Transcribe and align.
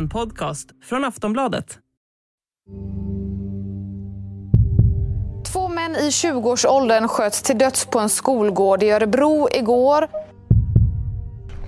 En 0.00 0.08
podcast 0.08 0.68
från 0.84 1.04
Aftonbladet. 1.04 1.78
Två 5.52 5.68
män 5.68 5.96
i 5.96 6.08
20-årsåldern 6.08 7.08
sköts 7.08 7.42
till 7.42 7.58
döds 7.58 7.86
på 7.86 7.98
en 7.98 8.08
skolgård 8.08 8.82
i 8.82 8.90
Örebro 8.90 9.48
igår. 9.52 10.08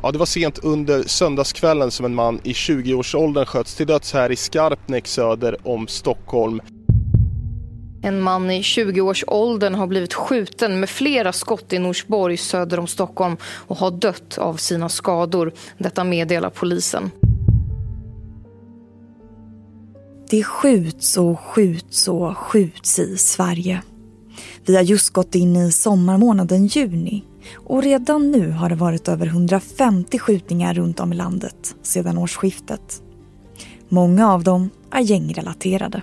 Ja, 0.02 0.12
det 0.12 0.18
var 0.18 0.26
sent 0.26 0.58
under 0.58 1.02
söndagskvällen 1.02 1.90
som 1.90 2.06
en 2.06 2.14
man 2.14 2.40
i 2.42 2.52
20-årsåldern 2.52 3.46
sköts 3.46 3.74
till 3.74 3.86
döds 3.86 4.12
här 4.12 4.32
i 4.32 4.36
Skarpnäck 4.36 5.06
söder 5.06 5.56
om 5.62 5.86
Stockholm. 5.86 6.60
En 8.02 8.20
man 8.20 8.50
i 8.50 8.62
20-årsåldern 8.62 9.74
har 9.74 9.86
blivit 9.86 10.14
skjuten 10.14 10.80
med 10.80 10.90
flera 10.90 11.32
skott 11.32 11.72
i 11.72 11.78
Norsborg 11.78 12.36
söder 12.36 12.78
om 12.78 12.86
Stockholm 12.86 13.36
och 13.42 13.76
har 13.76 13.90
dött 13.90 14.38
av 14.38 14.56
sina 14.56 14.88
skador. 14.88 15.52
Detta 15.78 16.04
meddelar 16.04 16.50
polisen. 16.50 17.10
Det 20.32 20.44
skjuts 20.44 21.16
och 21.16 21.40
skjuts 21.40 22.08
och 22.08 22.38
skjuts 22.38 22.98
i 22.98 23.16
Sverige. 23.16 23.82
Vi 24.66 24.76
har 24.76 24.82
just 24.82 25.10
gått 25.10 25.34
in 25.34 25.56
i 25.56 25.72
sommarmånaden 25.72 26.66
juni 26.66 27.24
och 27.54 27.82
redan 27.82 28.30
nu 28.30 28.50
har 28.50 28.68
det 28.68 28.74
varit 28.74 29.08
över 29.08 29.26
150 29.26 30.18
skjutningar 30.18 30.74
runt 30.74 31.00
om 31.00 31.12
i 31.12 31.16
landet 31.16 31.74
sedan 31.82 32.18
årsskiftet. 32.18 33.02
Många 33.88 34.32
av 34.32 34.44
dem 34.44 34.70
är 34.90 35.00
gängrelaterade. 35.00 36.02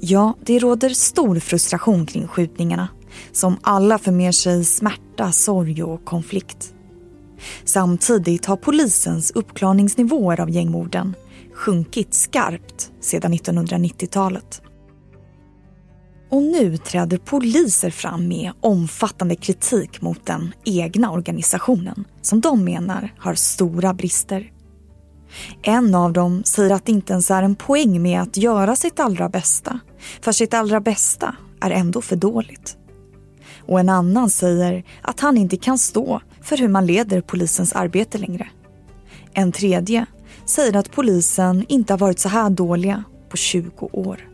Ja, 0.00 0.34
det 0.44 0.58
råder 0.58 0.90
stor 0.90 1.38
frustration 1.38 2.06
kring 2.06 2.28
skjutningarna 2.28 2.88
som 3.32 3.56
alla 3.62 3.98
för 3.98 4.12
med 4.12 4.34
sig 4.34 4.64
smärta, 4.64 5.32
sorg 5.32 5.82
och 5.82 6.04
konflikt. 6.04 6.74
Samtidigt 7.64 8.46
har 8.46 8.56
polisens 8.56 9.30
uppklarningsnivåer 9.30 10.40
av 10.40 10.50
gängmorden 10.50 11.14
sjunkit 11.60 12.14
skarpt 12.14 12.92
sedan 13.00 13.34
1990-talet. 13.34 14.62
Och 16.30 16.42
nu 16.42 16.76
träder 16.76 17.18
poliser 17.18 17.90
fram 17.90 18.28
med 18.28 18.52
omfattande 18.60 19.34
kritik 19.36 20.02
mot 20.02 20.26
den 20.26 20.54
egna 20.64 21.10
organisationen 21.10 22.04
som 22.22 22.40
de 22.40 22.64
menar 22.64 23.14
har 23.18 23.34
stora 23.34 23.94
brister. 23.94 24.52
En 25.62 25.94
av 25.94 26.12
dem 26.12 26.42
säger 26.44 26.74
att 26.74 26.86
det 26.86 26.92
inte 26.92 27.12
ens 27.12 27.30
är 27.30 27.42
en 27.42 27.54
poäng 27.54 28.02
med 28.02 28.22
att 28.22 28.36
göra 28.36 28.76
sitt 28.76 29.00
allra 29.00 29.28
bästa 29.28 29.80
för 30.20 30.32
sitt 30.32 30.54
allra 30.54 30.80
bästa 30.80 31.36
är 31.60 31.70
ändå 31.70 32.00
för 32.00 32.16
dåligt. 32.16 32.76
Och 33.66 33.80
en 33.80 33.88
annan 33.88 34.30
säger 34.30 34.84
att 35.02 35.20
han 35.20 35.36
inte 35.36 35.56
kan 35.56 35.78
stå 35.78 36.20
för 36.42 36.56
hur 36.56 36.68
man 36.68 36.86
leder 36.86 37.20
polisens 37.20 37.72
arbete 37.72 38.18
längre. 38.18 38.48
En 39.34 39.52
tredje 39.52 40.06
säger 40.50 40.76
att 40.76 40.90
polisen 40.90 41.64
inte 41.68 41.92
har 41.92 41.98
varit 41.98 42.18
så 42.18 42.28
här 42.28 42.50
dåliga 42.50 43.04
på 43.28 43.36
20 43.36 43.88
år. 43.92 44.28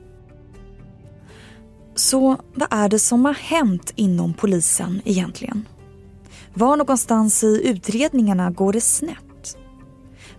Så 1.95 2.37
vad 2.55 2.69
är 2.71 2.89
det 2.89 2.99
som 2.99 3.25
har 3.25 3.35
hänt 3.35 3.93
inom 3.97 4.35
polisen 4.35 5.01
egentligen? 5.05 5.69
Var 6.55 6.77
någonstans 6.77 7.45
i 7.45 7.69
utredningarna 7.69 8.51
går 8.51 8.73
det 8.73 8.81
snett? 8.81 9.57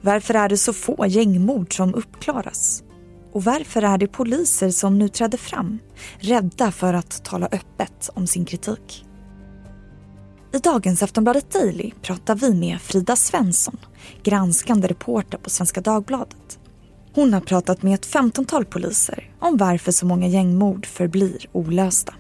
Varför 0.02 0.34
är 0.34 0.50
det 0.50 0.58
så 0.58 0.74
få 0.74 1.06
gängmord 1.08 1.76
som 1.76 1.96
uppklaras? 1.96 2.84
Och 3.34 3.44
varför 3.44 3.82
är 3.82 3.98
det 3.98 4.08
poliser 4.08 4.70
som 4.70 5.00
nu 5.00 5.10
träder 5.10 5.38
fram, 5.38 5.80
rädda 6.20 6.72
för 6.72 6.94
att 6.94 7.24
tala 7.24 7.46
öppet 7.46 8.10
om 8.14 8.28
sin 8.28 8.46
kritik? 8.46 9.07
I 10.54 10.60
dagens 10.60 11.04
Aftonbladet 11.04 11.52
Daily 11.52 11.92
pratar 12.02 12.36
vi 12.36 12.54
med 12.54 12.82
Frida 12.82 13.16
Svensson, 13.16 13.78
granskande 14.24 14.88
reporter 14.88 15.38
på 15.38 15.50
Svenska 15.50 15.82
Dagbladet. 15.82 16.60
Hon 17.14 17.34
har 17.34 17.42
pratat 17.42 17.84
med 17.84 17.94
ett 17.94 18.06
femtontal 18.06 18.66
poliser 18.66 19.32
om 19.40 19.58
varför 19.58 19.92
så 19.92 20.06
många 20.06 20.28
gängmord 20.28 20.86
förblir 20.86 21.50
olösta. 21.52 22.14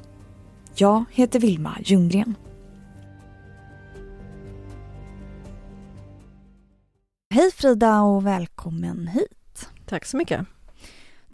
Jag 0.75 1.05
heter 1.11 1.39
Vilma 1.39 1.77
Ljunggren. 1.83 2.35
Hej 7.33 7.51
Frida 7.51 8.01
och 8.01 8.25
välkommen 8.25 9.07
hit. 9.07 9.69
Tack 9.85 10.05
så 10.05 10.17
mycket. 10.17 10.47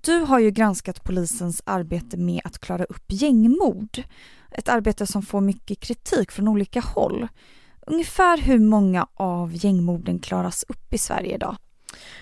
Du 0.02 0.20
har 0.20 0.40
ju 0.40 0.52
granskat 0.52 1.04
polisens 1.04 1.62
arbete 1.66 2.18
med 2.18 2.42
att 2.44 2.60
klara 2.60 2.84
upp 2.84 3.06
gängmord. 3.08 4.04
Ett 4.54 4.70
arbete 4.70 5.08
som 5.08 5.22
får 5.22 5.42
mycket 5.42 5.80
kritik 5.80 6.32
från 6.32 6.48
olika 6.48 6.80
håll. 6.82 7.28
Ungefär 7.82 8.38
hur 8.38 8.60
många 8.60 9.08
av 9.14 9.52
gängmorden 9.54 10.20
klaras 10.20 10.66
upp 10.68 10.94
i 10.94 10.98
Sverige 10.98 11.36
idag? 11.36 11.56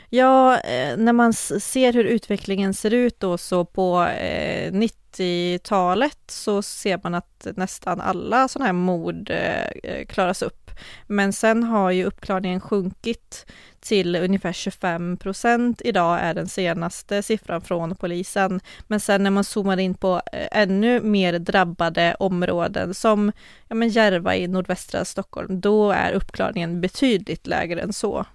Ja, 0.10 0.60
eh, 0.60 0.98
när 0.98 1.14
man 1.14 1.34
ser 1.34 1.94
hur 1.94 2.04
utvecklingen 2.04 2.74
ser 2.74 2.94
ut 2.94 3.20
då 3.20 3.38
så 3.38 3.66
på 3.66 4.04
eh, 4.04 4.72
90-talet 4.72 6.20
så 6.28 6.62
ser 6.62 7.00
man 7.04 7.16
att 7.16 7.48
nästan 7.56 8.02
alla 8.02 8.48
sådana 8.48 8.66
här 8.66 8.74
mord 8.74 9.30
eh, 9.30 10.06
klaras 10.06 10.42
upp. 10.42 10.61
Men 11.08 11.34
sen 11.34 11.64
har 11.64 11.92
ju 11.92 12.06
uppklarningen 12.06 12.62
sjunkit 12.62 13.46
till 13.80 14.16
ungefär 14.16 14.54
25 14.54 15.18
procent 15.18 15.82
idag 15.86 16.20
är 16.20 16.34
den 16.34 16.48
senaste 16.48 17.24
siffran 17.24 17.62
från 17.62 17.96
polisen. 17.96 18.60
Men 18.88 19.00
sen 19.00 19.24
när 19.24 19.32
man 19.32 19.44
zoomar 19.44 19.78
in 19.78 19.94
på 19.94 20.22
ännu 20.52 21.02
mer 21.02 21.40
drabbade 21.40 22.16
områden 22.20 22.94
som 22.94 23.32
ja, 23.68 23.76
men 23.76 23.90
Järva 23.90 24.36
i 24.36 24.48
nordvästra 24.48 25.06
Stockholm, 25.06 25.62
då 25.62 25.92
är 25.92 26.12
uppklarningen 26.12 26.82
betydligt 26.82 27.48
lägre 27.48 27.82
än 27.82 27.94
så. 27.94 28.26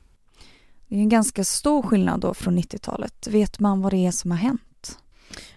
Det 0.88 0.94
är 0.94 1.00
en 1.00 1.08
ganska 1.08 1.44
stor 1.44 1.82
skillnad 1.82 2.20
då 2.20 2.34
från 2.34 2.58
90-talet. 2.58 3.26
Vet 3.26 3.58
man 3.58 3.82
vad 3.82 3.92
det 3.92 4.06
är 4.06 4.10
som 4.10 4.30
har 4.30 4.38
hänt? 4.38 4.98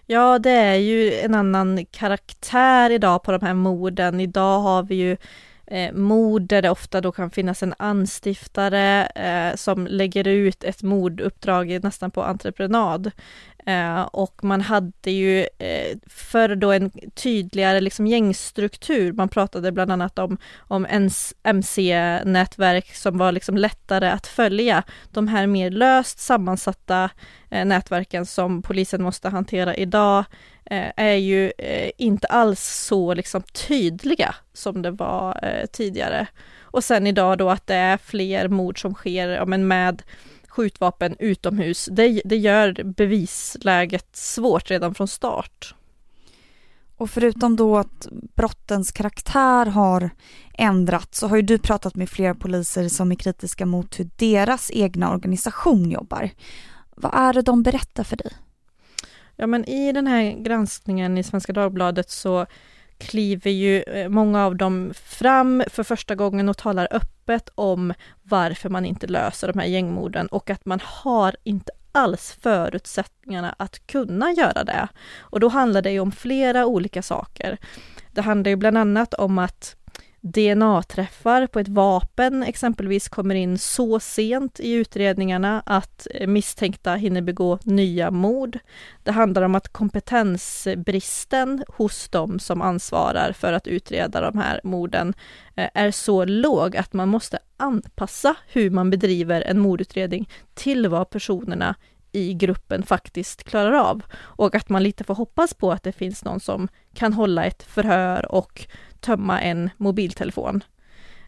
Ja, 0.06 0.38
det 0.38 0.50
är 0.50 0.74
ju 0.74 1.14
en 1.14 1.34
annan 1.34 1.86
karaktär 1.86 2.90
idag 2.90 3.22
på 3.22 3.32
de 3.32 3.46
här 3.46 3.54
morden. 3.54 4.20
Idag 4.20 4.60
har 4.60 4.82
vi 4.82 4.94
ju 4.94 5.16
eh, 5.70 5.92
mord 5.92 6.42
där 6.42 6.62
det 6.62 6.70
ofta 6.70 7.00
då 7.00 7.12
kan 7.12 7.30
finnas 7.30 7.62
en 7.62 7.74
anstiftare 7.78 9.06
eh, 9.06 9.56
som 9.56 9.86
lägger 9.86 10.28
ut 10.28 10.64
ett 10.64 10.82
morduppdrag 10.82 11.84
nästan 11.84 12.10
på 12.10 12.22
entreprenad. 12.22 13.10
Eh, 13.70 14.00
och 14.02 14.44
man 14.44 14.60
hade 14.60 15.10
ju 15.10 15.46
eh, 15.58 15.98
förr 16.06 16.54
då 16.54 16.72
en 16.72 16.90
tydligare 17.14 17.80
liksom 17.80 18.06
gängstruktur. 18.06 19.12
Man 19.12 19.28
pratade 19.28 19.72
bland 19.72 19.92
annat 19.92 20.18
om, 20.18 20.38
om 20.58 20.86
MC-nätverk 21.42 22.94
som 22.94 23.18
var 23.18 23.32
liksom 23.32 23.56
lättare 23.56 24.08
att 24.08 24.26
följa. 24.26 24.82
De 25.10 25.28
här 25.28 25.46
mer 25.46 25.70
löst 25.70 26.18
sammansatta 26.18 27.10
eh, 27.50 27.64
nätverken 27.64 28.26
som 28.26 28.62
polisen 28.62 29.02
måste 29.02 29.28
hantera 29.28 29.74
idag 29.74 30.24
eh, 30.64 30.90
är 30.96 31.14
ju 31.14 31.52
eh, 31.58 31.90
inte 31.98 32.26
alls 32.26 32.84
så 32.86 33.14
liksom 33.14 33.42
tydliga 33.42 34.34
som 34.52 34.82
det 34.82 34.90
var 34.90 35.40
eh, 35.42 35.66
tidigare. 35.66 36.26
Och 36.62 36.84
sen 36.84 37.06
idag 37.06 37.38
då 37.38 37.50
att 37.50 37.66
det 37.66 37.74
är 37.74 37.96
fler 37.96 38.48
mord 38.48 38.80
som 38.80 38.94
sker 38.94 39.28
ja, 39.28 39.44
men 39.44 39.68
med 39.68 40.02
skjutvapen 40.50 41.16
utomhus, 41.18 41.88
det, 41.92 42.22
det 42.24 42.36
gör 42.36 42.82
bevisläget 42.84 44.16
svårt 44.16 44.70
redan 44.70 44.94
från 44.94 45.08
start. 45.08 45.74
Och 46.96 47.10
förutom 47.10 47.56
då 47.56 47.78
att 47.78 48.08
brottens 48.10 48.92
karaktär 48.92 49.66
har 49.66 50.10
ändrats 50.54 51.18
så 51.18 51.28
har 51.28 51.36
ju 51.36 51.42
du 51.42 51.58
pratat 51.58 51.94
med 51.94 52.08
flera 52.08 52.34
poliser 52.34 52.88
som 52.88 53.12
är 53.12 53.16
kritiska 53.16 53.66
mot 53.66 54.00
hur 54.00 54.10
deras 54.16 54.70
egna 54.70 55.12
organisation 55.12 55.90
jobbar. 55.90 56.30
Vad 56.96 57.14
är 57.14 57.32
det 57.32 57.42
de 57.42 57.62
berättar 57.62 58.04
för 58.04 58.16
dig? 58.16 58.32
Ja 59.36 59.46
men 59.46 59.64
i 59.64 59.92
den 59.92 60.06
här 60.06 60.42
granskningen 60.42 61.18
i 61.18 61.22
Svenska 61.22 61.52
Dagbladet 61.52 62.10
så 62.10 62.46
kliver 63.00 63.50
ju 63.50 63.82
eh, 63.82 64.08
många 64.08 64.46
av 64.46 64.56
dem 64.56 64.92
fram 64.94 65.62
för 65.66 65.82
första 65.82 66.14
gången 66.14 66.48
och 66.48 66.56
talar 66.56 66.88
öppet 66.90 67.48
om 67.54 67.94
varför 68.22 68.68
man 68.68 68.84
inte 68.84 69.06
löser 69.06 69.52
de 69.52 69.58
här 69.58 69.66
gängmorden 69.66 70.26
och 70.26 70.50
att 70.50 70.66
man 70.66 70.80
har 70.84 71.36
inte 71.44 71.72
alls 71.92 72.38
förutsättningarna 72.40 73.54
att 73.58 73.86
kunna 73.86 74.32
göra 74.32 74.64
det. 74.64 74.88
Och 75.18 75.40
då 75.40 75.48
handlar 75.48 75.82
det 75.82 75.90
ju 75.90 76.00
om 76.00 76.12
flera 76.12 76.66
olika 76.66 77.02
saker. 77.02 77.58
Det 78.12 78.22
handlar 78.22 78.50
ju 78.50 78.56
bland 78.56 78.78
annat 78.78 79.14
om 79.14 79.38
att 79.38 79.76
DNA-träffar 80.22 81.46
på 81.46 81.60
ett 81.60 81.68
vapen 81.68 82.42
exempelvis 82.42 83.08
kommer 83.08 83.34
in 83.34 83.58
så 83.58 84.00
sent 84.00 84.60
i 84.60 84.72
utredningarna 84.72 85.62
att 85.66 86.06
eh, 86.14 86.26
misstänkta 86.26 86.94
hinner 86.94 87.22
begå 87.22 87.58
nya 87.64 88.10
mord. 88.10 88.58
Det 89.02 89.12
handlar 89.12 89.42
om 89.42 89.54
att 89.54 89.68
kompetensbristen 89.68 91.64
hos 91.68 92.08
de 92.08 92.38
som 92.38 92.62
ansvarar 92.62 93.32
för 93.32 93.52
att 93.52 93.66
utreda 93.66 94.20
de 94.20 94.38
här 94.38 94.60
morden 94.64 95.14
eh, 95.56 95.68
är 95.74 95.90
så 95.90 96.24
låg 96.24 96.76
att 96.76 96.92
man 96.92 97.08
måste 97.08 97.38
anpassa 97.56 98.34
hur 98.48 98.70
man 98.70 98.90
bedriver 98.90 99.42
en 99.42 99.58
mordutredning 99.58 100.30
till 100.54 100.88
vad 100.88 101.10
personerna 101.10 101.74
i 102.12 102.34
gruppen 102.34 102.82
faktiskt 102.82 103.44
klarar 103.44 103.72
av. 103.72 104.02
Och 104.18 104.54
att 104.54 104.68
man 104.68 104.82
lite 104.82 105.04
får 105.04 105.14
hoppas 105.14 105.54
på 105.54 105.72
att 105.72 105.82
det 105.82 105.92
finns 105.92 106.24
någon 106.24 106.40
som 106.40 106.68
kan 106.94 107.12
hålla 107.12 107.44
ett 107.44 107.62
förhör 107.62 108.32
och 108.32 108.66
tömma 109.00 109.40
en 109.40 109.70
mobiltelefon. 109.76 110.62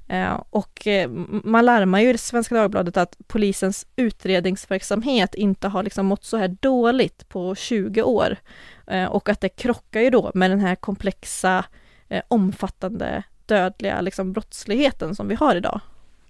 Eh, 0.09 0.41
och 0.51 0.87
eh, 0.87 1.11
man 1.45 1.65
larmar 1.65 2.01
ju 2.01 2.15
i 2.15 2.19
Svenska 2.19 2.55
Dagbladet 2.55 2.97
att 2.97 3.17
polisens 3.27 3.87
utredningsverksamhet 3.97 5.35
inte 5.35 5.69
har 5.69 5.83
liksom 5.83 6.07
mått 6.07 6.25
så 6.25 6.37
här 6.37 6.57
dåligt 6.61 7.29
på 7.29 7.55
20 7.55 8.03
år. 8.03 8.37
Eh, 8.87 9.05
och 9.05 9.29
att 9.29 9.41
det 9.41 9.49
krockar 9.49 10.01
ju 10.01 10.11
då 10.11 10.31
med 10.35 10.51
den 10.51 10.61
här 10.61 10.75
komplexa, 10.75 11.65
omfattande, 12.29 13.23
dödliga 13.47 14.01
liksom 14.01 14.33
brottsligheten 14.33 15.15
som 15.15 15.29
vi 15.29 15.35
har 15.35 15.57
idag. 15.57 15.81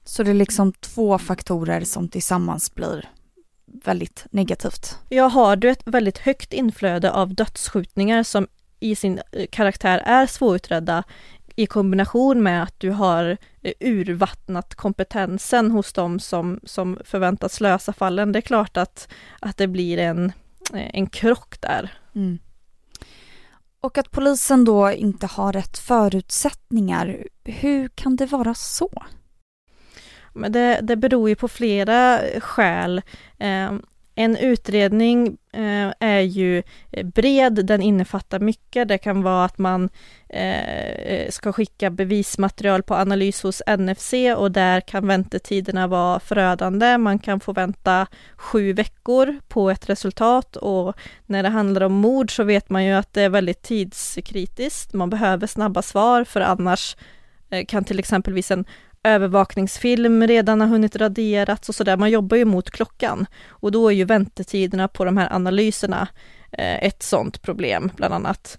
Så 0.05 0.23
det 0.23 0.31
är 0.31 0.35
liksom 0.35 0.73
två 0.73 1.19
faktorer 1.19 1.81
som 1.81 2.09
tillsammans 2.09 2.75
blir 2.75 3.09
väldigt 3.85 4.27
negativt? 4.31 4.99
Ja, 5.09 5.25
har 5.25 5.57
du 5.57 5.71
ett 5.71 5.83
väldigt 5.85 6.19
högt 6.19 6.53
inflöde 6.53 7.13
av 7.13 7.35
dödsskjutningar 7.35 8.23
som 8.23 8.49
i 8.83 8.95
sin 8.95 9.21
karaktär 9.51 9.99
är 9.99 10.27
svårutredda 10.27 11.05
i 11.57 11.67
kombination 11.67 12.43
med 12.43 12.63
att 12.63 12.81
du 12.81 12.91
har 12.91 13.37
eh, 13.63 13.73
urvattnat 13.81 14.75
kompetensen 14.75 15.71
hos 15.71 15.93
de 15.93 16.21
som, 16.21 16.61
som 16.65 16.99
förväntas 17.05 17.61
lösa 17.61 17.93
fallen, 17.93 18.33
det 18.33 18.39
är 18.39 18.41
klart 18.41 18.77
att, 18.77 19.09
att 19.41 19.57
det 19.57 19.67
blir 19.67 19.99
en, 19.99 20.33
eh, 20.75 20.91
en 20.93 21.07
krock 21.07 21.61
där. 21.61 21.93
Mm. 22.15 22.39
Och 23.81 23.99
att 23.99 24.11
polisen 24.11 24.65
då 24.65 24.93
inte 24.93 25.27
har 25.27 25.53
rätt 25.53 25.79
förutsättningar, 25.79 27.27
hur 27.45 27.89
kan 27.89 28.17
det 28.17 28.27
vara 28.27 28.55
så? 28.55 28.91
Men 30.33 30.53
det, 30.53 30.81
det 30.83 30.97
beror 30.97 31.29
ju 31.29 31.35
på 31.35 31.49
flera 31.49 32.21
skäl. 32.41 33.03
Eh, 33.39 33.73
en 34.25 34.37
utredning 34.37 35.39
eh, 35.53 35.93
är 36.01 36.21
ju 36.21 36.63
eh, 36.91 37.07
bred, 37.07 37.67
den 37.67 37.83
innefattar 37.83 38.41
mycket. 38.41 38.89
Det 38.89 38.99
kan 38.99 39.23
vara 39.23 39.45
att 39.45 39.59
man 39.59 39.89
eh, 40.29 40.93
eh 40.95 41.31
ska 41.31 41.53
skicka 41.53 41.91
bevismaterial 41.91 42.83
på 42.83 42.95
analys 42.95 43.43
hos 43.43 43.63
NFC 43.79 44.15
och 44.37 44.53
där 44.53 44.81
kan 44.81 45.07
väntetiderna 45.07 45.87
vara 45.87 46.21
förödande. 46.21 46.99
Man 46.99 47.19
kan 47.19 47.41
få 47.41 47.53
vänta 47.53 48.07
sju 48.37 48.73
veckor 48.73 49.37
på 49.49 49.71
ett 49.71 49.89
resultat 49.89 50.57
och 50.57 50.97
när 51.27 51.43
det 51.43 51.49
handlar 51.49 51.81
om 51.81 51.93
mord 51.93 52.37
så 52.37 52.45
vet 52.45 52.71
man 52.71 52.85
ju 52.85 52.93
att 52.93 53.13
det 53.13 53.23
är 53.23 53.29
väldigt 53.29 53.63
tidskritiskt. 53.63 54.93
Man 54.93 55.11
behöver 55.11 55.47
snabba 55.47 55.83
svar 55.83 56.25
för 56.25 56.41
annars 56.41 56.97
eh, 57.51 57.65
kan 57.67 57.85
till 57.85 57.99
exempelvis 57.99 58.51
en 58.51 58.65
övervakningsfilm 59.05 60.27
redan 60.27 60.61
har 60.61 60.69
hunnit 60.69 60.97
raderats 60.97 61.69
och 61.69 61.75
sådär. 61.75 61.97
Man 61.97 62.11
jobbar 62.11 62.37
ju 62.37 62.45
mot 62.45 62.71
klockan 62.71 63.27
och 63.49 63.73
då 63.73 63.89
är 63.89 63.95
ju 63.95 64.05
väntetiderna 64.05 64.89
på 64.89 65.05
de 65.05 65.17
här 65.17 65.33
analyserna 65.33 66.09
eh, 66.53 66.85
ett 66.85 67.03
sådant 67.03 67.43
problem 67.43 67.91
bland 67.97 68.15
annat. 68.15 68.59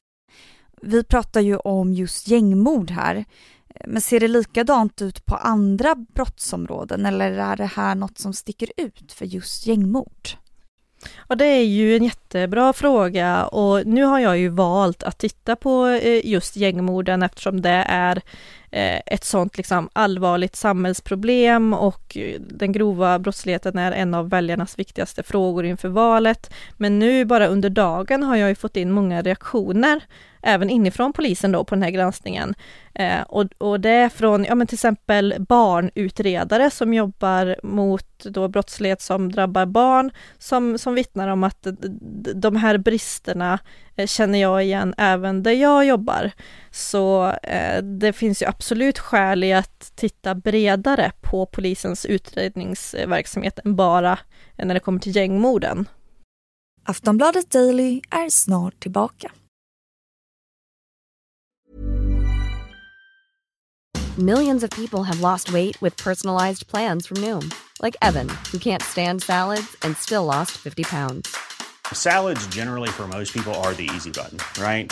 Vi 0.81 1.03
pratar 1.03 1.41
ju 1.41 1.57
om 1.57 1.93
just 1.93 2.27
gängmord 2.27 2.91
här. 2.91 3.25
Men 3.87 4.01
ser 4.01 4.19
det 4.19 4.27
likadant 4.27 5.01
ut 5.01 5.25
på 5.25 5.35
andra 5.35 5.95
brottsområden 5.95 7.05
eller 7.05 7.31
är 7.31 7.55
det 7.55 7.65
här 7.65 7.95
något 7.95 8.17
som 8.17 8.33
sticker 8.33 8.69
ut 8.77 9.11
för 9.11 9.25
just 9.25 9.67
gängmord? 9.67 10.29
Ja, 11.29 11.35
det 11.35 11.45
är 11.45 11.63
ju 11.63 11.97
en 11.97 12.03
jättebra 12.03 12.73
fråga 12.73 13.45
och 13.45 13.87
nu 13.87 14.03
har 14.03 14.19
jag 14.19 14.37
ju 14.37 14.49
valt 14.49 15.03
att 15.03 15.17
titta 15.17 15.55
på 15.55 15.87
eh, 15.87 16.25
just 16.25 16.55
gängmorden 16.55 17.23
eftersom 17.23 17.61
det 17.61 17.85
är 17.87 18.21
Eh, 18.73 19.01
ett 19.05 19.23
sånt 19.23 19.57
liksom 19.57 19.89
allvarligt 19.93 20.55
samhällsproblem 20.55 21.73
och 21.73 22.17
eh, 22.17 22.39
den 22.39 22.71
grova 22.71 23.19
brottsligheten 23.19 23.77
är 23.77 23.91
en 23.91 24.13
av 24.13 24.29
väljarnas 24.29 24.79
viktigaste 24.79 25.23
frågor 25.23 25.65
inför 25.65 25.89
valet. 25.89 26.53
Men 26.77 26.99
nu 26.99 27.25
bara 27.25 27.47
under 27.47 27.69
dagen 27.69 28.23
har 28.23 28.35
jag 28.35 28.49
ju 28.49 28.55
fått 28.55 28.77
in 28.77 28.91
många 28.91 29.21
reaktioner 29.21 30.01
även 30.43 30.69
inifrån 30.69 31.13
polisen 31.13 31.51
då 31.51 31.63
på 31.63 31.75
den 31.75 31.83
här 31.83 31.89
granskningen. 31.89 32.55
Eh, 32.93 33.21
och, 33.21 33.45
och 33.57 33.79
det 33.79 33.89
är 33.89 34.09
från, 34.09 34.45
ja 34.45 34.55
men 34.55 34.67
till 34.67 34.75
exempel 34.75 35.35
barnutredare 35.39 36.69
som 36.69 36.93
jobbar 36.93 37.55
mot 37.63 38.05
då 38.23 38.47
brottslighet 38.47 39.01
som 39.01 39.31
drabbar 39.31 39.65
barn, 39.65 40.11
som, 40.37 40.77
som 40.77 40.95
vittnar 40.95 41.27
om 41.27 41.43
att 41.43 41.67
de 42.35 42.55
här 42.55 42.77
bristerna 42.77 43.59
eh, 43.95 44.07
känner 44.07 44.41
jag 44.41 44.63
igen 44.63 44.93
även 44.97 45.43
där 45.43 45.51
jag 45.51 45.85
jobbar. 45.85 46.31
Så 46.71 47.29
eh, 47.43 47.83
det 47.83 48.13
finns 48.13 48.41
ju 48.41 48.45
absolut 48.45 48.62
skäl 48.99 49.43
i 49.43 49.53
att 49.53 49.91
titta 49.95 50.35
bredare 50.35 51.11
på 51.21 51.45
polisens 51.45 52.05
utredningsverksamhet 52.05 53.59
än 53.65 53.75
bara 53.75 54.19
när 54.55 54.73
det 54.73 54.79
kommer 54.79 54.99
till 54.99 55.15
gängmorden. 55.15 55.89
Aftonbladet 56.85 57.51
Daily 57.51 58.01
är 58.09 58.29
snart 58.29 58.79
tillbaka. 58.79 59.31
Millions 64.17 64.63
of 64.63 64.69
people 64.69 65.03
have 65.03 65.21
lost 65.21 65.49
weight 65.49 65.81
with 65.81 66.03
personalized 66.03 66.67
plans 66.67 67.07
from 67.07 67.17
Noom. 67.17 67.51
Like 67.81 67.95
Evan, 68.01 68.29
who 68.51 68.59
can't 68.59 68.83
stand 68.83 69.23
salads 69.23 69.75
and 69.81 69.97
still 69.97 70.25
lost 70.25 70.51
50 70.51 70.83
pounds. 70.83 71.35
Salads 71.93 72.47
generally 72.55 72.89
for 72.89 73.07
most 73.07 73.33
people 73.33 73.53
are 73.55 73.73
the 73.73 73.89
easy 73.95 74.11
button, 74.11 74.37
right? 74.63 74.91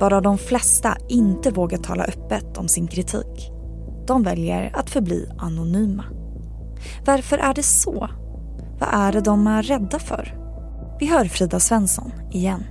varav 0.00 0.22
de 0.22 0.38
flesta 0.38 0.96
inte 1.08 1.50
vågar 1.50 1.78
tala 1.78 2.04
öppet 2.04 2.58
om 2.58 2.68
sin 2.68 2.86
kritik. 2.86 3.50
De 4.06 4.22
väljer 4.22 4.70
att 4.74 4.90
förbli 4.90 5.28
anonyma. 5.38 6.04
Varför 7.06 7.38
är 7.38 7.54
det 7.54 7.62
så? 7.62 8.08
Vad 8.80 8.88
är 8.92 9.12
det 9.12 9.20
de 9.20 9.46
är 9.46 9.62
rädda 9.62 9.98
för? 9.98 10.36
Vi 11.00 11.06
hör 11.06 11.24
Frida 11.24 11.60
Svensson 11.60 12.12
igen. 12.32 12.64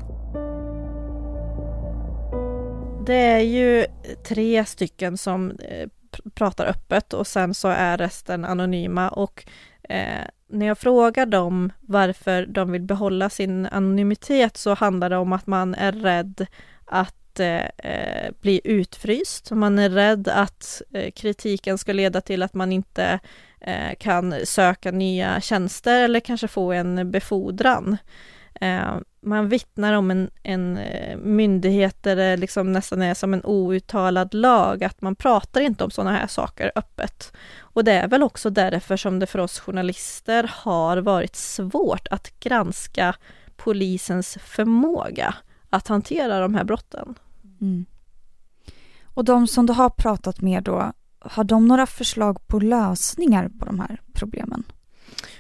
Det 3.06 3.16
är 3.16 3.40
ju 3.40 3.86
tre 4.28 4.66
stycken 4.66 5.18
som 5.18 5.52
eh, 5.52 5.90
pratar 6.34 6.66
öppet 6.66 7.14
och 7.14 7.28
sen 7.28 7.54
så 7.54 7.68
är 7.68 7.98
resten 7.98 8.46
anonyma 8.46 9.10
och 9.10 9.46
eh, 9.90 10.26
när 10.50 10.66
jag 10.66 10.78
frågar 10.78 11.26
dem 11.26 11.72
varför 11.82 12.46
de 12.46 12.72
vill 12.72 12.82
behålla 12.82 13.30
sin 13.30 13.66
anonymitet 13.66 14.58
så 14.58 14.74
handlar 14.74 15.10
det 15.10 15.18
om 15.18 15.34
att 15.34 15.48
man 15.48 15.76
är 15.76 15.92
rädd 15.92 16.46
att 16.86 17.40
eh, 17.40 17.66
eh, 17.66 18.32
bli 18.42 18.62
utfryst. 18.64 19.52
Man 19.52 19.80
är 19.80 19.90
rädd 19.90 20.28
att 20.28 20.82
eh, 20.94 21.12
kritiken 21.12 21.78
ska 21.78 21.94
leda 21.94 22.22
till 22.22 22.44
att 22.44 22.54
man 22.54 22.72
inte 22.72 23.20
eh, 23.62 23.96
kan 24.00 24.36
söka 24.44 24.92
nya 24.92 25.42
tjänster 25.42 26.04
eller 26.04 26.20
kanske 26.20 26.48
få 26.48 26.72
en 26.72 27.12
befordran. 27.12 27.98
Eh, 28.62 28.98
man 29.22 29.50
vittnar 29.50 29.94
om 29.94 30.12
en, 30.12 30.32
en 30.44 30.78
eh, 30.78 31.18
myndighet 31.18 32.04
där 32.04 32.16
det 32.16 32.38
liksom 32.38 32.72
nästan 32.72 33.02
är 33.02 33.14
som 33.14 33.34
en 33.34 33.46
outtalad 33.46 34.34
lag, 34.34 34.84
att 34.84 35.02
man 35.02 35.16
pratar 35.16 35.62
inte 35.62 35.84
om 35.84 35.92
sådana 35.92 36.12
här 36.18 36.28
saker 36.28 36.72
öppet. 36.76 37.34
Och 37.60 37.84
det 37.84 37.92
är 37.92 38.08
väl 38.08 38.24
också 38.24 38.50
därför 38.50 38.98
som 38.98 39.20
det 39.20 39.28
för 39.28 39.40
oss 39.40 39.60
journalister 39.60 40.52
har 40.54 40.98
varit 40.98 41.36
svårt 41.36 42.08
att 42.08 42.40
granska 42.40 43.16
polisens 43.56 44.38
förmåga 44.42 45.36
att 45.76 45.88
hantera 45.88 46.40
de 46.40 46.56
här 46.56 46.64
brotten. 46.64 47.16
Mm. 47.62 47.86
Och 49.04 49.26
de 49.26 49.48
som 49.48 49.66
du 49.66 49.74
har 49.74 49.90
pratat 49.90 50.42
med 50.42 50.64
då, 50.64 50.92
har 51.20 51.44
de 51.44 51.68
några 51.68 51.86
förslag 51.86 52.48
på 52.48 52.60
lösningar 52.60 53.50
på 53.60 53.66
de 53.66 53.80
här 53.80 54.02
problemen? 54.14 54.64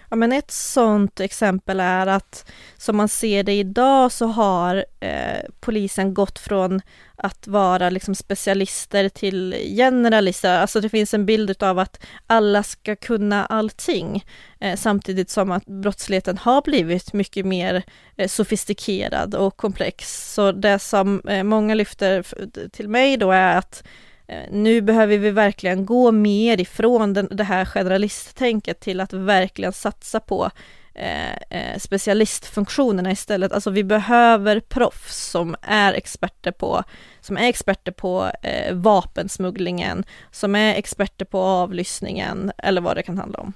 Ja, 0.09 0.15
men 0.15 0.31
ett 0.31 0.51
sådant 0.51 1.19
exempel 1.19 1.79
är 1.79 2.07
att 2.07 2.51
som 2.77 2.97
man 2.97 3.09
ser 3.09 3.43
det 3.43 3.53
idag 3.53 4.11
så 4.11 4.25
har 4.25 4.85
eh, 4.99 5.45
polisen 5.59 6.13
gått 6.13 6.39
från 6.39 6.81
att 7.17 7.47
vara 7.47 7.89
liksom 7.89 8.15
specialister 8.15 9.09
till 9.09 9.55
generalister. 9.77 10.59
Alltså 10.59 10.81
det 10.81 10.89
finns 10.89 11.13
en 11.13 11.25
bild 11.25 11.63
av 11.63 11.79
att 11.79 12.05
alla 12.27 12.63
ska 12.63 12.95
kunna 12.95 13.45
allting. 13.45 14.25
Eh, 14.59 14.75
samtidigt 14.75 15.29
som 15.29 15.51
att 15.51 15.65
brottsligheten 15.65 16.37
har 16.37 16.61
blivit 16.61 17.13
mycket 17.13 17.45
mer 17.45 17.83
eh, 18.17 18.27
sofistikerad 18.27 19.35
och 19.35 19.57
komplex. 19.57 20.33
Så 20.33 20.51
det 20.51 20.79
som 20.79 21.21
eh, 21.27 21.43
många 21.43 21.73
lyfter 21.73 22.25
till 22.69 22.89
mig 22.89 23.17
då 23.17 23.31
är 23.31 23.57
att 23.57 23.83
Eh, 24.27 24.51
nu 24.51 24.81
behöver 24.81 25.17
vi 25.17 25.31
verkligen 25.31 25.85
gå 25.85 26.11
mer 26.11 26.61
ifrån 26.61 27.13
den, 27.13 27.27
det 27.31 27.43
här 27.43 27.65
generalisttänket 27.65 28.79
till 28.79 29.01
att 29.01 29.13
verkligen 29.13 29.73
satsa 29.73 30.19
på 30.19 30.51
eh, 30.95 31.33
eh, 31.33 31.79
specialistfunktionerna 31.79 33.11
istället. 33.11 33.51
Alltså 33.51 33.69
vi 33.69 33.83
behöver 33.83 34.59
proffs 34.59 35.29
som 35.29 35.55
är 35.61 35.93
experter 35.93 36.51
på, 36.51 36.83
som 37.21 37.37
är 37.37 37.47
experter 37.49 37.91
på 37.91 38.31
eh, 38.41 38.75
vapensmugglingen, 38.75 40.03
som 40.31 40.55
är 40.55 40.75
experter 40.75 41.25
på 41.25 41.39
avlyssningen 41.39 42.51
eller 42.57 42.81
vad 42.81 42.97
det 42.97 43.03
kan 43.03 43.17
handla 43.17 43.39
om. 43.39 43.53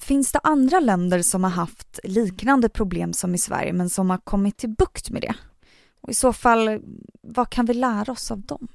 Finns 0.00 0.32
det 0.32 0.40
andra 0.42 0.80
länder 0.80 1.22
som 1.22 1.44
har 1.44 1.50
haft 1.50 2.00
liknande 2.04 2.68
problem 2.68 3.12
som 3.12 3.34
i 3.34 3.38
Sverige 3.38 3.72
men 3.72 3.90
som 3.90 4.10
har 4.10 4.18
kommit 4.18 4.56
till 4.56 4.68
bukt 4.68 5.10
med 5.10 5.22
det? 5.22 5.34
Och 6.00 6.10
i 6.10 6.14
så 6.14 6.32
fall, 6.32 6.80
vad 7.22 7.50
kan 7.50 7.66
vi 7.66 7.74
lära 7.74 8.12
oss 8.12 8.30
av 8.30 8.40
dem? 8.40 8.68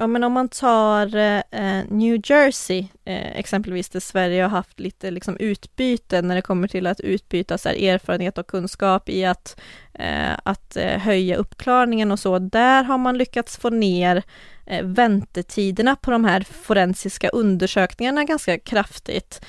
Ja 0.00 0.06
men 0.06 0.24
om 0.24 0.32
man 0.32 0.48
tar 0.48 1.16
eh, 1.16 1.84
New 1.88 2.20
Jersey 2.24 2.86
eh, 3.04 3.38
exempelvis 3.38 3.88
där 3.88 4.00
Sverige 4.00 4.42
har 4.42 4.48
haft 4.48 4.80
lite 4.80 5.10
liksom, 5.10 5.36
utbyte 5.36 6.22
när 6.22 6.34
det 6.34 6.42
kommer 6.42 6.68
till 6.68 6.86
att 6.86 7.00
utbyta 7.00 7.58
så 7.58 7.68
här, 7.68 7.76
erfarenhet 7.76 8.38
och 8.38 8.46
kunskap 8.46 9.08
i 9.08 9.24
att, 9.24 9.60
eh, 9.94 10.32
att 10.42 10.76
eh, 10.76 10.98
höja 10.98 11.36
uppklarningen 11.36 12.12
och 12.12 12.18
så. 12.18 12.38
Där 12.38 12.84
har 12.84 12.98
man 12.98 13.18
lyckats 13.18 13.56
få 13.56 13.70
ner 13.70 14.22
eh, 14.66 14.84
väntetiderna 14.84 15.96
på 15.96 16.10
de 16.10 16.24
här 16.24 16.40
forensiska 16.40 17.28
undersökningarna 17.28 18.24
ganska 18.24 18.58
kraftigt. 18.58 19.40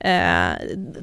Eh, 0.00 0.52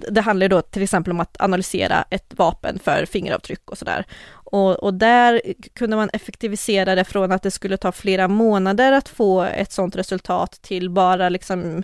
det 0.10 0.22
handlar 0.22 0.48
då 0.48 0.62
till 0.62 0.84
exempel 0.84 1.12
om 1.12 1.20
att 1.20 1.42
analysera 1.42 2.06
ett 2.10 2.34
vapen 2.38 2.80
för 2.80 3.06
fingeravtryck 3.06 3.72
och 3.72 3.78
sådär. 3.78 4.06
Och, 4.30 4.84
och, 4.84 4.94
där 4.94 5.42
kunde 5.74 5.96
man 5.96 6.10
effektivisera 6.14 6.96
det 6.96 7.04
från 7.04 7.32
att 7.32 7.44
det 7.44 7.52
skulle 7.52 7.78
ta 7.78 7.92
flera 7.92 8.28
månader 8.28 8.92
att 8.92 9.10
få 9.10 9.44
ett 9.44 9.72
sådant 9.72 9.96
resultat 9.96 10.52
till 10.62 10.90
bara 10.90 11.30
liksom 11.30 11.84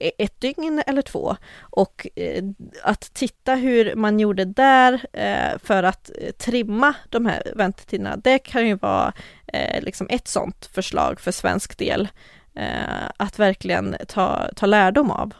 e, 0.00 0.10
ett 0.18 0.40
dygn 0.40 0.82
eller 0.86 1.02
två. 1.02 1.36
Och 1.60 2.06
eh, 2.16 2.44
att 2.82 3.14
titta 3.14 3.54
hur 3.54 3.94
man 3.94 4.20
gjorde 4.20 4.44
där 4.44 5.00
eh, 5.12 5.58
för 5.62 5.82
att 5.82 6.10
trimma 6.38 6.94
de 7.08 7.26
här 7.26 7.52
väntetiderna, 7.56 8.16
det 8.16 8.38
kan 8.38 8.66
ju 8.66 8.74
vara 8.74 9.12
liksom 9.80 10.06
ett 10.10 10.28
sådant 10.28 10.66
förslag 10.66 11.20
för 11.20 11.32
svensk 11.32 11.78
del 11.78 12.08
att 13.16 13.38
verkligen 13.38 13.96
ta, 14.08 14.48
ta 14.56 14.66
lärdom 14.66 15.10
av. 15.10 15.32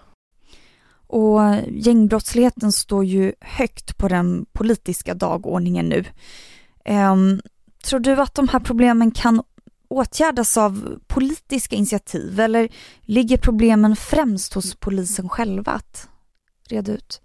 Och 1.11 1.41
gängbrottsligheten 1.69 2.73
står 2.73 3.05
ju 3.05 3.33
högt 3.41 3.97
på 3.97 4.09
den 4.09 4.47
politiska 4.53 5.15
dagordningen 5.15 5.89
nu. 5.89 6.05
Um, 6.89 7.41
tror 7.85 8.01
du 8.01 8.21
att 8.21 8.35
de 8.35 8.49
här 8.49 8.61
problemen 8.61 9.11
kan 9.11 9.43
åtgärdas 9.89 10.57
av 10.57 11.01
politiska 11.07 11.77
initiativ 11.77 12.41
eller 12.41 12.69
ligger 13.01 13.37
problemen 13.37 13.97
främst 13.97 14.55
hos 14.55 14.75
polisen 14.75 15.29
själva 15.29 15.73
att 15.73 16.09
reda 16.69 16.93
ut? 16.93 17.21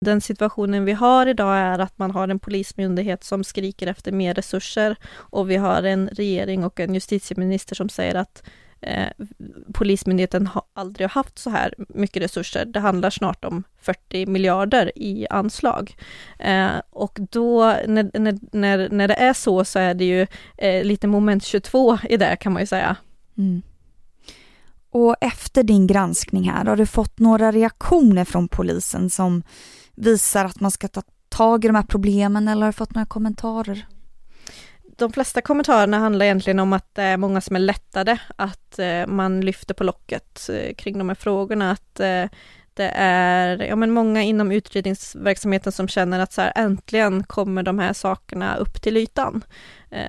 Den 0.00 0.20
situationen 0.20 0.84
vi 0.84 0.92
har 0.92 1.26
idag 1.26 1.58
är 1.58 1.78
att 1.78 1.98
man 1.98 2.10
har 2.10 2.28
en 2.28 2.38
polismyndighet 2.38 3.24
som 3.24 3.44
skriker 3.44 3.86
efter 3.86 4.12
mer 4.12 4.34
resurser 4.34 4.96
och 5.14 5.50
vi 5.50 5.56
har 5.56 5.82
en 5.82 6.08
regering 6.08 6.64
och 6.64 6.80
en 6.80 6.94
justitieminister 6.94 7.74
som 7.74 7.88
säger 7.88 8.14
att 8.14 8.42
Eh, 8.80 9.08
Polismyndigheten 9.72 10.46
har 10.46 10.62
aldrig 10.72 11.08
haft 11.08 11.38
så 11.38 11.50
här 11.50 11.74
mycket 11.88 12.22
resurser. 12.22 12.64
Det 12.64 12.80
handlar 12.80 13.10
snart 13.10 13.44
om 13.44 13.64
40 13.80 14.26
miljarder 14.26 14.92
i 14.96 15.26
anslag. 15.30 15.96
Eh, 16.38 16.70
och 16.90 17.18
då, 17.30 17.64
när, 17.86 18.18
när, 18.18 18.38
när, 18.52 18.88
när 18.90 19.08
det 19.08 19.14
är 19.14 19.32
så, 19.32 19.64
så 19.64 19.78
är 19.78 19.94
det 19.94 20.04
ju 20.04 20.26
eh, 20.56 20.84
lite 20.84 21.06
moment 21.06 21.44
22 21.44 21.98
i 22.08 22.16
det 22.16 22.36
kan 22.36 22.52
man 22.52 22.62
ju 22.62 22.66
säga. 22.66 22.96
Mm. 23.38 23.62
Och 24.90 25.16
efter 25.20 25.62
din 25.62 25.86
granskning 25.86 26.50
här, 26.50 26.64
har 26.64 26.76
du 26.76 26.86
fått 26.86 27.18
några 27.18 27.52
reaktioner 27.52 28.24
från 28.24 28.48
polisen 28.48 29.10
som 29.10 29.42
visar 29.94 30.44
att 30.44 30.60
man 30.60 30.70
ska 30.70 30.88
ta 30.88 31.02
tag 31.28 31.64
i 31.64 31.68
de 31.68 31.74
här 31.74 31.82
problemen 31.82 32.48
eller 32.48 32.62
har 32.62 32.72
du 32.72 32.76
fått 32.76 32.94
några 32.94 33.06
kommentarer? 33.06 33.86
De 34.98 35.12
flesta 35.12 35.40
kommentarerna 35.40 35.98
handlar 35.98 36.26
egentligen 36.26 36.58
om 36.58 36.72
att 36.72 36.94
det 36.94 37.02
är 37.02 37.16
många 37.16 37.40
som 37.40 37.56
är 37.56 37.60
lättade, 37.60 38.18
att 38.36 38.78
eh, 38.78 39.06
man 39.06 39.40
lyfter 39.40 39.74
på 39.74 39.84
locket 39.84 40.48
eh, 40.48 40.74
kring 40.74 40.98
de 40.98 41.08
här 41.08 41.16
frågorna, 41.16 41.70
att 41.70 41.94
det 42.74 42.92
är 42.94 43.62
ja, 43.62 43.76
men 43.76 43.90
många 43.90 44.22
inom 44.22 44.52
utredningsverksamheten 44.52 45.72
som 45.72 45.88
känner 45.88 46.20
att 46.20 46.32
så 46.32 46.40
här, 46.40 46.52
äntligen 46.56 47.24
kommer 47.24 47.62
de 47.62 47.78
här 47.78 47.92
sakerna 47.92 48.56
upp 48.56 48.82
till 48.82 48.96
ytan. 48.96 49.44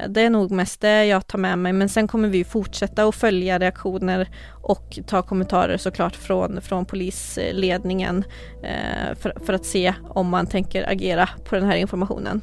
Det 0.10 0.22
är 0.22 0.29
nog 0.29 0.51
mest 0.51 0.81
det 0.81 1.05
jag 1.05 1.27
tar 1.27 1.39
med 1.39 1.58
mig, 1.58 1.74
men 1.74 1.89
sen 1.89 2.08
kommer 2.08 2.27
vi 2.27 2.43
fortsätta 2.43 3.03
att 3.03 3.15
följa 3.15 3.60
reaktioner 3.60 4.29
och 4.63 5.00
ta 5.08 5.22
kommentarer 5.22 5.77
såklart 5.77 6.15
från, 6.15 6.62
från 6.62 6.86
polisledningen 6.86 8.24
för, 9.15 9.46
för 9.46 9.53
att 9.53 9.65
se 9.65 9.93
om 10.10 10.29
man 10.29 10.48
tänker 10.48 10.89
agera 10.89 11.29
på 11.46 11.55
den 11.55 11.65
här 11.65 11.75
informationen. 11.75 12.41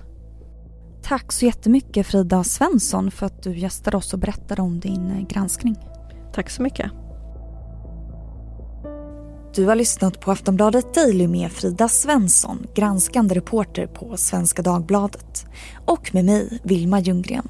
Tack 1.09 1.33
så 1.33 1.45
jättemycket 1.45 2.07
Frida 2.07 2.45
Svensson 2.45 3.11
för 3.11 3.27
att 3.27 3.43
du 3.43 3.59
gästade 3.59 3.97
oss 3.97 4.13
och 4.13 4.19
berättade 4.19 4.63
om 4.63 4.81
din 4.81 5.11
eh, 5.11 5.27
granskning. 5.27 5.77
Tack 6.33 6.51
så 6.51 6.63
mycket. 6.63 6.91
Du 9.55 9.67
har 9.67 9.75
lyssnat 9.75 10.21
på 10.21 10.31
Aftonbladet 10.31 10.95
Daily 10.95 11.29
med 11.29 11.53
Frida 11.53 11.89
Svensson, 11.89 12.67
granskande 12.75 13.35
reporter 13.35 13.87
på 13.87 14.17
Svenska 14.17 14.63
Dagbladet. 14.63 15.47
Och 15.87 16.15
med 16.15 16.25
mig, 16.25 16.61
Vilma 16.65 17.01
Ljunggren. 17.01 17.49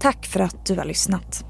Tack 0.00 0.26
för 0.26 0.40
att 0.40 0.66
du 0.66 0.76
har 0.76 0.84
lyssnat. 0.84 1.49